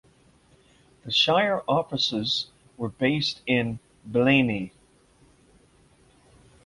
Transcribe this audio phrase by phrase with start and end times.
[1.05, 4.73] The shire offices were based in Blayney.